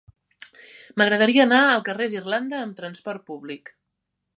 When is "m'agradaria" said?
1.01-1.45